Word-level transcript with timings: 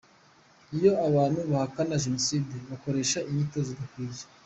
Iyo 0.77 0.91
abantu 1.07 1.39
bahakana 1.49 2.01
Jenoside, 2.03 2.55
bakoresha 2.69 3.17
inyito 3.29 3.59
zidakwiye. 3.67 4.23